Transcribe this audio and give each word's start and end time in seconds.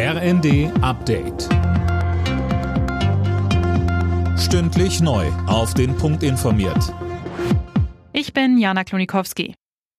RND 0.00 0.70
Update. 0.80 1.48
Stündlich 4.38 5.00
neu. 5.00 5.26
Auf 5.48 5.74
den 5.74 5.96
Punkt 5.96 6.22
informiert. 6.22 6.94
Ich 8.12 8.32
bin 8.32 8.58
Jana 8.58 8.84
Klonikowski. 8.84 9.54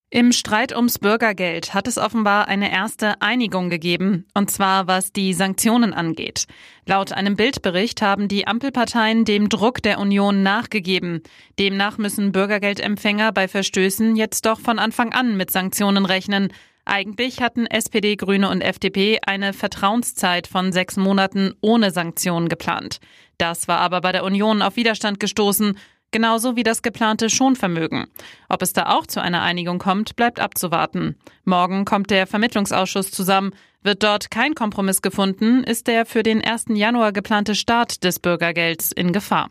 Im 0.09 0.31
Streit 0.31 0.73
ums 0.73 0.99
Bürgergeld 0.99 1.73
hat 1.73 1.85
es 1.85 1.97
offenbar 1.97 2.47
eine 2.47 2.71
erste 2.71 3.21
Einigung 3.21 3.69
gegeben, 3.69 4.25
und 4.33 4.49
zwar 4.49 4.87
was 4.87 5.11
die 5.11 5.33
Sanktionen 5.33 5.93
angeht. 5.93 6.45
Laut 6.85 7.11
einem 7.11 7.35
Bildbericht 7.35 8.01
haben 8.01 8.29
die 8.29 8.47
Ampelparteien 8.47 9.25
dem 9.25 9.49
Druck 9.49 9.81
der 9.81 9.99
Union 9.99 10.43
nachgegeben. 10.43 11.23
Demnach 11.59 11.97
müssen 11.97 12.31
Bürgergeldempfänger 12.31 13.33
bei 13.33 13.49
Verstößen 13.49 14.15
jetzt 14.15 14.45
doch 14.45 14.61
von 14.61 14.79
Anfang 14.79 15.11
an 15.11 15.35
mit 15.35 15.51
Sanktionen 15.51 16.05
rechnen. 16.05 16.53
Eigentlich 16.89 17.39
hatten 17.39 17.67
SPD, 17.67 18.15
Grüne 18.15 18.49
und 18.49 18.61
FDP 18.61 19.19
eine 19.23 19.53
Vertrauenszeit 19.53 20.47
von 20.47 20.71
sechs 20.71 20.97
Monaten 20.97 21.53
ohne 21.61 21.91
Sanktionen 21.91 22.49
geplant. 22.49 22.99
Das 23.37 23.67
war 23.67 23.77
aber 23.77 24.01
bei 24.01 24.11
der 24.11 24.23
Union 24.23 24.63
auf 24.63 24.75
Widerstand 24.75 25.19
gestoßen, 25.19 25.77
genauso 26.09 26.55
wie 26.55 26.63
das 26.63 26.81
geplante 26.81 27.29
Schonvermögen. 27.29 28.07
Ob 28.49 28.63
es 28.63 28.73
da 28.73 28.89
auch 28.89 29.05
zu 29.05 29.21
einer 29.21 29.43
Einigung 29.43 29.77
kommt, 29.77 30.15
bleibt 30.15 30.39
abzuwarten. 30.39 31.15
Morgen 31.45 31.85
kommt 31.85 32.09
der 32.09 32.25
Vermittlungsausschuss 32.25 33.11
zusammen. 33.11 33.53
Wird 33.83 34.01
dort 34.01 34.31
kein 34.31 34.55
Kompromiss 34.55 35.03
gefunden, 35.03 35.63
ist 35.63 35.85
der 35.85 36.07
für 36.07 36.23
den 36.23 36.43
1. 36.43 36.65
Januar 36.69 37.11
geplante 37.11 37.53
Start 37.53 38.03
des 38.03 38.19
Bürgergelds 38.19 38.91
in 38.91 39.13
Gefahr. 39.13 39.49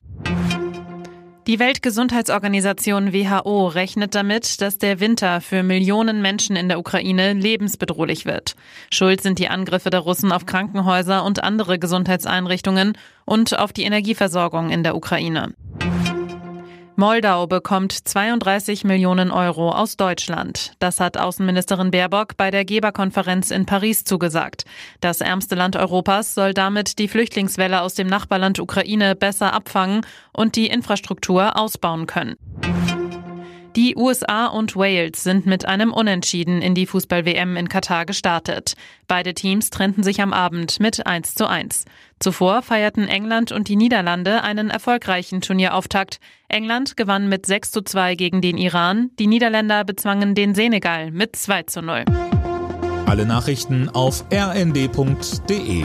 Die 1.49 1.59
Weltgesundheitsorganisation 1.59 3.15
WHO 3.15 3.69
rechnet 3.69 4.15
damit, 4.15 4.61
dass 4.61 4.77
der 4.77 5.01
Winter 5.01 5.41
für 5.41 5.63
Millionen 5.63 6.21
Menschen 6.21 6.57
in 6.57 6.69
der 6.69 6.79
Ukraine 6.79 7.33
lebensbedrohlich 7.33 8.27
wird. 8.27 8.55
Schuld 8.93 9.23
sind 9.23 9.39
die 9.39 9.49
Angriffe 9.49 9.89
der 9.89 10.01
Russen 10.01 10.31
auf 10.31 10.45
Krankenhäuser 10.45 11.25
und 11.25 11.43
andere 11.43 11.79
Gesundheitseinrichtungen 11.79 12.99
und 13.25 13.59
auf 13.59 13.73
die 13.73 13.85
Energieversorgung 13.85 14.69
in 14.69 14.83
der 14.83 14.95
Ukraine. 14.95 15.55
Moldau 16.99 17.47
bekommt 17.47 17.93
32 17.93 18.83
Millionen 18.83 19.31
Euro 19.31 19.71
aus 19.71 19.97
Deutschland. 19.97 20.73
Das 20.81 20.99
hat 20.99 21.17
Außenministerin 21.17 21.93
Baerbock 21.93 22.37
bei 22.37 22.51
der 22.51 22.65
Geberkonferenz 22.65 23.53
in 23.53 23.67
Paris 23.67 24.03
zugesagt. 24.03 24.65
Das 24.99 25.21
ärmste 25.21 25.55
Land 25.55 25.77
Europas 25.77 26.35
soll 26.35 26.55
damit 26.55 26.99
die 26.99 27.07
Flüchtlingswelle 27.07 27.83
aus 27.83 27.95
dem 27.95 28.09
Nachbarland 28.09 28.59
Ukraine 28.59 29.15
besser 29.15 29.53
abfangen 29.53 30.01
und 30.33 30.57
die 30.57 30.67
Infrastruktur 30.67 31.57
ausbauen 31.57 32.07
können. 32.07 32.35
Die 33.77 33.97
USA 33.97 34.47
und 34.47 34.77
Wales 34.77 35.23
sind 35.23 35.47
mit 35.47 35.67
einem 35.67 35.93
Unentschieden 35.93 36.63
in 36.63 36.75
die 36.75 36.87
Fußball-WM 36.87 37.57
in 37.57 37.69
Katar 37.69 38.07
gestartet. 38.07 38.75
Beide 39.07 39.35
Teams 39.35 39.71
trennten 39.71 40.03
sich 40.03 40.21
am 40.21 40.33
Abend 40.33 40.81
mit 40.81 41.07
1 41.07 41.35
zu 41.35 41.49
1. 41.49 41.85
Zuvor 42.19 42.63
feierten 42.63 43.07
England 43.09 43.53
und 43.53 43.69
die 43.69 43.77
Niederlande 43.77 44.43
einen 44.43 44.71
erfolgreichen 44.71 45.41
Turnierauftakt. 45.41 46.19
England 46.49 46.97
gewann 46.97 47.29
mit 47.29 47.47
6 47.47 47.71
zu 47.71 47.83
2 47.83 48.15
gegen 48.15 48.41
den 48.41 48.59
Iran, 48.59 49.11
die 49.19 49.27
Niederländer 49.27 49.85
bezwangen 49.85 50.35
den 50.35 50.55
Senegal 50.55 51.11
mit 51.11 51.37
2 51.37 51.63
zu 51.65 51.83
0. 51.83 52.05
Alle 53.07 53.27
Nachrichten 53.27 53.89
auf 53.89 54.25
rnd.de 54.33 55.85